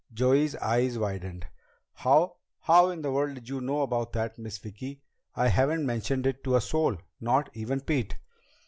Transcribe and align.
Joey's 0.11 0.55
eyes 0.55 0.97
widened. 0.97 1.45
"How 1.93 2.37
how 2.61 2.89
in 2.89 3.03
the 3.03 3.11
world 3.11 3.35
did 3.35 3.47
you 3.47 3.61
know 3.61 3.83
about 3.83 4.13
that, 4.13 4.39
Miss 4.39 4.57
Vicki? 4.57 5.03
I 5.35 5.47
haven't 5.49 5.85
mentioned 5.85 6.25
it 6.25 6.43
to 6.43 6.55
a 6.55 6.61
soul. 6.61 6.97
Not 7.19 7.51
even 7.53 7.81
Pete." 7.81 8.15